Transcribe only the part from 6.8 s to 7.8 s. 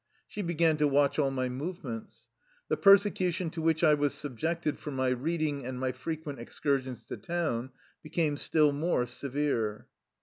to town